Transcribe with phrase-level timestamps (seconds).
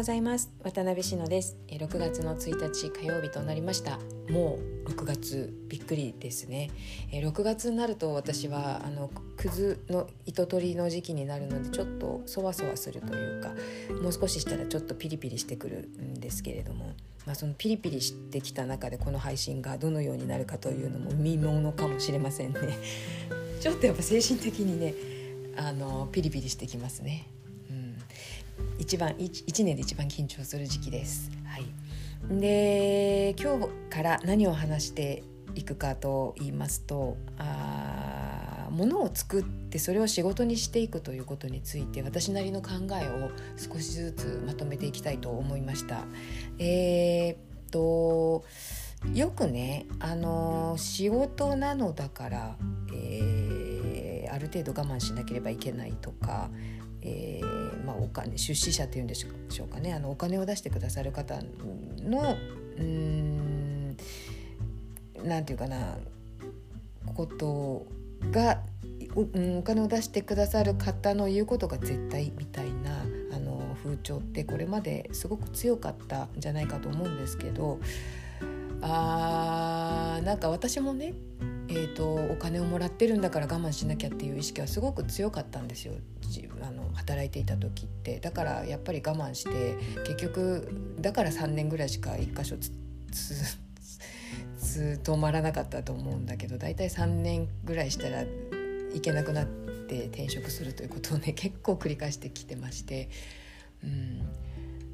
[0.00, 0.50] ございます。
[0.64, 1.58] 渡辺志乃です。
[1.68, 3.98] 6月の1日火曜日となりました。
[4.30, 6.70] もう6月びっくりですね。
[7.12, 13.50] 6月になると私はあのくずの糸取りの時期になるのでちょっとそわそわするというか
[14.00, 16.94] もう少ししたらちょっとピリピリしてくるんですけれども
[17.26, 22.78] まあ、そのピリピリしてきた中でこの配信がどのようになるかというのも見ものかもしれませんね。
[23.60, 24.94] ちょっとやっぱ精神的にね
[25.58, 27.26] あのピリピリしてきますね。
[28.90, 31.30] 一番 1, 1年で一番緊張する時期です。
[31.44, 35.22] はい、で今日から何を話して
[35.54, 46.04] いくかと言いますとあ物を作ってそれを仕事にしていくということについて私なりの考えを少しずつまとめていきたいと思いました。
[46.58, 48.44] えー、っと
[49.14, 52.56] よくねあの仕事なのだから、
[52.92, 56.50] えー、ある程度我慢しなければいけないとか
[57.02, 61.38] えー、まあ、お金出資者っていうんでしょうかねあのお金を出してくださる方
[61.98, 62.36] の
[62.78, 63.96] うん
[65.24, 65.96] なんていうかな
[67.14, 67.86] こと
[68.30, 68.60] が
[69.14, 69.22] お
[69.58, 73.02] お金を出してくださる方の言うことが絶対みたいな
[73.34, 77.80] あの風潮ってこれまですごく強かったんじゃないかと思うんですけど
[78.82, 81.14] あーなんか私もね
[81.72, 85.94] えーと、お金をもらってるんだから我慢しなきゃっていう意識はすごく強かったんですよ。
[86.62, 88.20] あの働いていた時って。
[88.20, 92.70] だからやっぱり我慢して結局だから3年ぐらいしか1箇所つ
[94.58, 103.08] つ止まらなかったと思うんだけど大体3年ぐらいしたら行けなくなって転職するということをね結構繰り返してきてまして。
[103.82, 104.22] うん。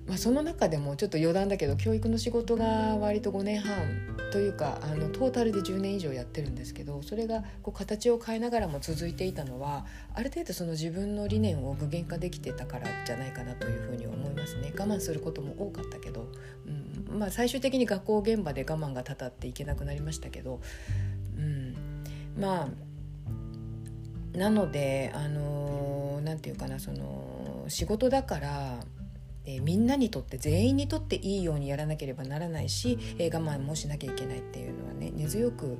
[0.06, 9.84] まあ、その中でもちょっと余談だけど教育の仕事が割と5年半というかあのトータルで10年以上やってるんですけどそれがこう形を変えながらも続いていたのは
[10.14, 14.72] ある程度その自分の理念を具現化できてたからじゃないかなというふうに思いますね。
[14.78, 16.28] 我慢することも多かったけど、
[16.66, 20.60] うんまあ、最終的に学校現場で我慢がたたっていけなくなりましたけど、
[21.36, 21.74] うん、
[22.38, 22.68] ま
[24.34, 28.80] あなのであの何て言うかなその仕事だから
[29.46, 35.78] えー、みんなにとって全員にとっていいようにやらなければならないし、えー、我慢もしなきゃいけないっていうのはね根強く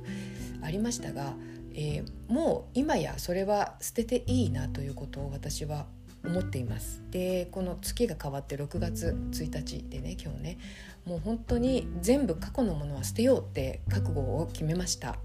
[0.61, 1.33] ありましたが、
[1.73, 5.85] えー、もう今やそれは捨てていいなということを私は
[6.25, 10.57] 思っていますでこの月が変わって6月1日でね今日ね
[11.05, 15.17] もう本当に全部過去のものは捨てようって覚悟を決めました。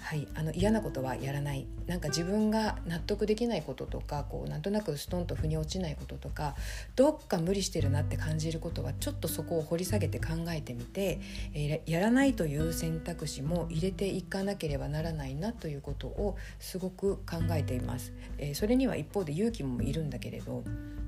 [0.00, 6.54] はい、あの嫌なことはやらないなんか自分が納得できないこととかこうなんとなくストンと腑に落ちないこととか
[6.96, 11.20] どっか無理してるなって感じることはちょっとそこを掘り下げて考えてみて、
[11.52, 18.12] えー、やらないという選択肢も入れていかなければならないなということをすごく考えています。
[18.38, 20.62] えー、それには一方で勇気もいるんだけれど、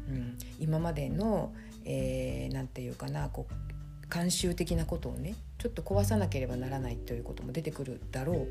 [0.08, 3.79] うん、今までの、えー、て言うかなこう
[4.10, 8.48] 慣習的なことをねちょっと壊さなければならないということも出てくるだろう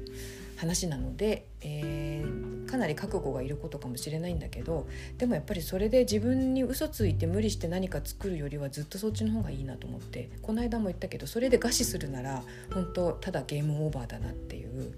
[0.57, 4.87] 話なので、えー、かなり覚悟がいることかもしれないんだけど
[5.17, 12.43] でもやっぱりそれで自分に嘘ついて無理して何か作るよりはずっとそっちの方がいいなと思ってこの間も言ったけどそれで餓死するなら
[12.73, 14.93] 本当ただゲームオーバーだなっていう、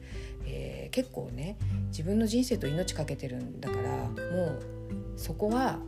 [0.45, 1.57] えー、結構ね
[1.87, 4.63] 自分の人生と命かけてるんだからもう
[5.15, 5.79] そこは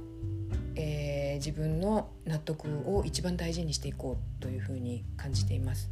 [1.33, 5.89] えー、自分の納得を一番大事にしていこうというふうに感じています。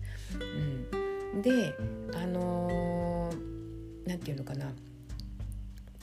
[1.33, 1.75] うん、で
[2.13, 3.31] あの
[4.05, 4.71] 何、ー、て言うのかな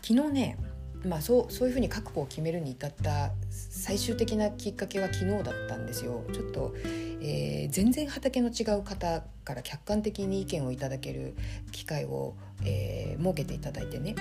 [0.03, 0.59] 昨日ね
[1.05, 6.25] まあ、そうそういうふうに覚悟を決めるに至った最終的なきっかけは昨日だったんですよ。
[6.33, 6.75] ちょっと、
[7.21, 11.37] えー、全然畑の違う方から客観的に意見をいただける
[11.71, 12.35] 機会を、
[12.65, 14.17] えー、設けていただいてね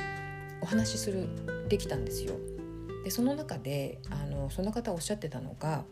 [0.62, 1.28] お話しする
[1.68, 2.36] できたんですよ。
[3.03, 5.84] でその中であのその方おっしゃってたのが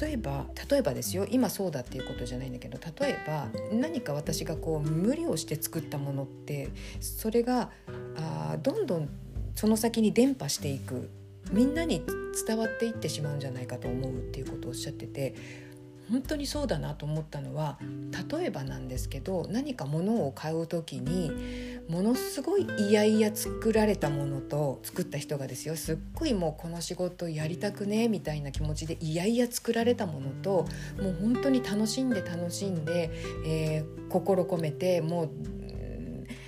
[0.00, 6.70] 例えば例えばですよ今そうだっていうことじゃないんだけど例えば何か私がこう無理をして作ったものって
[7.00, 7.70] それが
[8.16, 9.08] あどんどん
[9.54, 11.10] その先に伝播していく。
[11.52, 12.02] みんなに
[12.46, 15.34] 伝わっていってしまうんじゃないかと思うっていうことをおっしゃってて
[16.10, 17.78] 本当にそうだなと思ったのは
[18.30, 21.32] 例えばなんですけど何か物を買う時に
[21.88, 30.66] ものすごいいやいや作られたものと作った人がですよすっごいもうこの仕事やりたくねみたいな気持ちでいやいや作られたものと
[31.00, 33.10] もう本当に楽しんで楽しんで、
[33.44, 35.30] えー、心込めてもう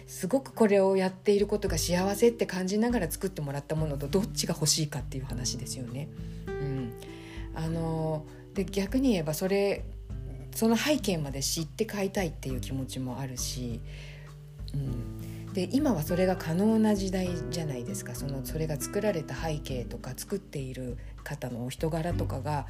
[0.06, 6.08] すごくこれをやっていることが幸せって感じながら作ってもらったものとどっちが欲しいかっていう話ですよね。
[6.46, 6.93] うん、
[7.54, 9.84] あのーで逆に言えばそれ
[10.52, 13.81] その背景まで知って買いたいっていう気持ちもあるし、
[14.75, 18.16] うん、で今はそれが可能な時代じゃないですか。
[18.16, 22.66] そのそれが作られた背景とか作っている方のお人柄とかが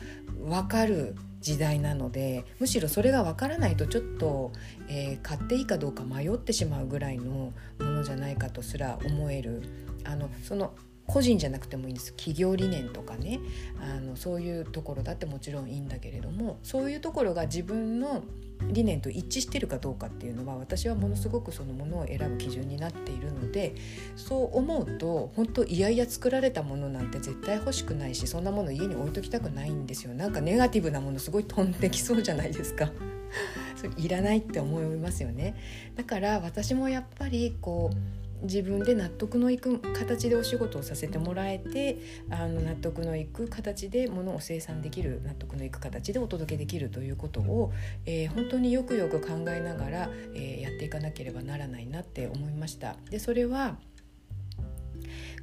[0.46, 4.52] 分かる時代なのでむしろそれが分からないとちょっと、
[4.88, 9.62] えー、買っていいかどうか迷ってしまうぐらいのものじゃないかとすら思える。
[10.04, 10.74] あのその
[11.08, 12.12] 個人じゃなくてもいいんです。
[12.12, 13.40] 企業理念とかね。
[13.80, 16.58] あのそういうところだってもちろんいいんだけれども。
[16.62, 18.22] そういうところが自分の
[18.66, 23.74] 理念と一致してるかどうかっていうのは私はものすごくそのものを選ぶ基準になっているので
[24.16, 30.14] そう思うと本当いやいや作られたものなんて絶対欲しくないしそんなもの家に置いときたくないんですよ。
[30.14, 32.90] なんかネガティブなものすごい飛んできそうじゃないですか。
[33.76, 35.54] それいらないって思いますよね。
[35.94, 41.98] だから私もやっぱりこう自分で納得のいく形でお仕事をさせてもらえて
[42.30, 47.72] あの納得のいく形でものを生産できる納得のいく形でお届けできるということを、
[48.06, 52.96] えー、本当によくよく考えながら、えー、やっていかなければならないなって思いました。
[53.10, 53.76] でそれは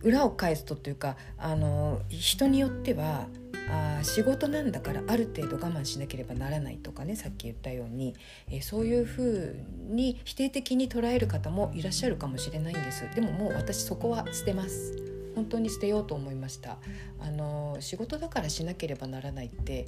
[0.02, 3.28] 裏を返すとというかあの人によっては
[3.70, 8.16] あ仕事なんだからある程度我慢しなければならないとかねさっき言ったように、
[8.50, 9.56] えー、そういうふう
[9.94, 13.10] に否定的に捉える方もいらっしゃるかもしれないんです。
[13.16, 14.96] でももう私そこは捨てます。
[15.36, 16.78] 本当に捨てようと思いました。
[17.20, 19.86] あの仕事だからしなければならないって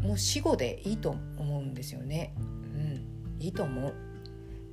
[0.00, 2.34] もう死後でいいと思うんですよね。
[2.38, 3.94] うんいいと思う。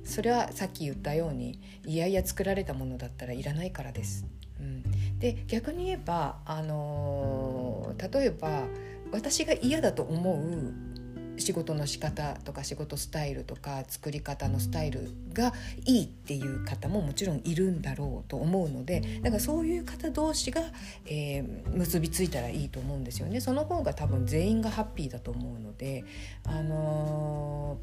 [0.04, 4.26] それはさっき言ったようにいやいや作られたものだったらいらないからです。
[4.60, 4.82] うん、
[5.24, 8.64] で逆に言えば、あのー、例えば
[9.10, 15.54] 私が嫌だと思う仕事の仕方とか仕事スタイルとか作り方のスタイルが
[15.86, 20.60] いいっていう方ももちろんいるんだろうと思うのでだからそういう方同士が、
[21.06, 23.40] えー、結びついたらいいと思うんですよね。
[23.40, 26.04] その方が多分全員がハッピーだと思うので
[26.46, 27.78] あの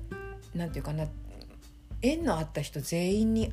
[0.53, 1.05] ー、なんていうかな
[2.03, 3.51] 縁のあった人全員に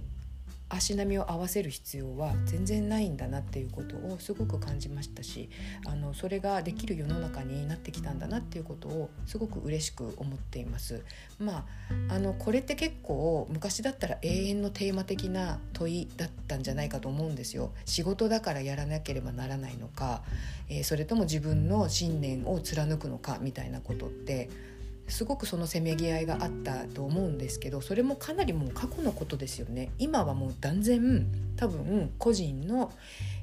[0.69, 5.49] 足並みを合わせる必要は全然ないんだなっていうことをすごく感じましたし
[5.87, 11.05] あのそれができる世の中になってきたんだなっていうことをすごく嬉しく思っています。
[11.39, 11.67] ま
[12.11, 17.73] あ、あのこれって結構昔だったら永遠のテーマ的な問いだったんじゃないかと思うんですよ。
[17.85, 20.23] 仕事だからやらなければならないのか、
[20.69, 24.51] えー、それとも自分の信念を貫くのかみたいなことって
[25.09, 31.27] すごくそのせめぎ合いがあったと思うんですけどそれもかなりもう過去のことですよね今はもう断然
[31.57, 32.93] 多分個人の、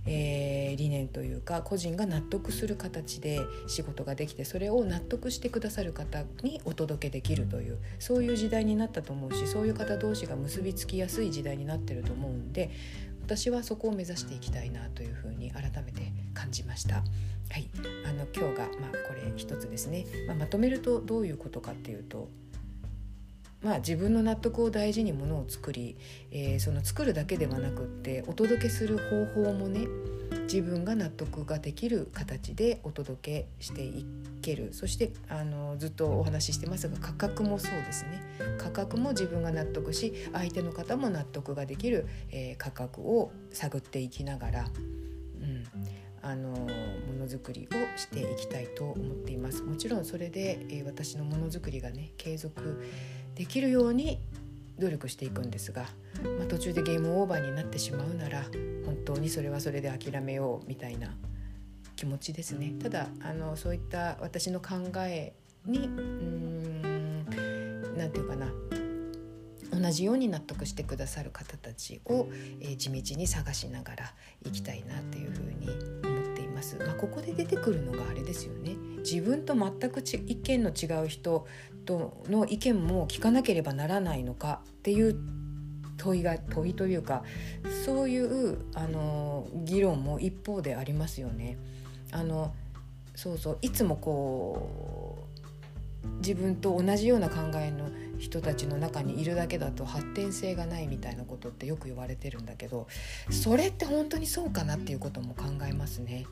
[0.05, 12.71] えー、理念というか個人が納得する形で仕事ができてそれを納得してくださる方にお届けできるというそういう時代になったと思うしそういう方同士が結びつきやすい時代になってると思うんで
[13.25, 17.03] 私はそこを目指していきたいなというふうに改めて感じました。
[17.55, 17.69] はい、
[18.05, 22.27] あの今日が、まあ、これ一つですね、まあ、まとめるとどういうことかっていうと、
[23.63, 25.95] まあ、自分の納得を大事にものを作り、
[26.31, 29.87] えー、その作るだけではなくってお届けする方法もね
[30.51, 34.05] 自分が納得ができる形でお届けしてい
[34.41, 34.73] ける。
[34.73, 38.21] そしてあのずっとお話ししてますが価格もそうですね。
[38.57, 44.65] 価格も自分が納得し相手の方も納得ができる、えー、価格を探っていきながら、
[45.39, 45.63] うん、
[46.25, 46.57] あのも
[47.19, 49.61] のづくりをしていきたいと思っています。
[49.61, 52.83] もちろんそれで、えー、私のものづくりがね継続
[53.35, 54.19] できるように
[54.79, 55.85] 努力していくんですが、
[56.39, 58.43] まあ、途中でゲームオーバーになってしまうなら
[58.85, 61.15] 本当にそれはそれで諦めようみたいな
[61.95, 62.73] 気持ちですね。
[62.81, 64.75] ただあのそういった私の考
[65.07, 65.33] え
[65.65, 67.25] にうん
[67.95, 68.51] 何て言うかな
[69.71, 72.27] 同じように納得してくださる方たちを、
[72.61, 74.13] えー、地道に探しながら
[74.45, 76.14] いきたいなっていうふうに思ってい
[76.55, 76.77] ます。
[76.77, 81.45] まあ、ここで出てくるのがあれですよね自分と全く意見の違う人
[81.85, 85.15] との意見も聞かなければならないのかっていう
[85.97, 87.23] 問いが問いというか
[87.85, 91.57] そういうあの議論も一方でありますよね。
[92.11, 92.53] あの
[93.15, 95.34] そうそういつもこう
[96.17, 102.87] 自分と同じような考えの人たちの中にいるだけだと発展性がないみたいなことってよく言われてるんだけど
[103.29, 106.25] それって本当にそうかなっていうことも考えますね。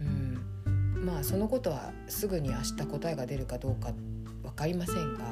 [0.00, 3.92] うん、まあそのことはすぐに明日答えが出るかどうか
[4.42, 5.24] 分かりませんが、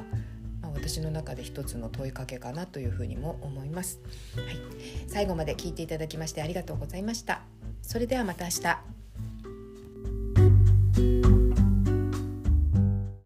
[0.60, 4.00] まあ、私の中で一つの問いかけかなというふうにも思います。
[4.36, 4.44] はい、
[5.08, 7.42] 最後まで聞いていただきましてありがとうございました。
[7.82, 8.93] それではまた明日。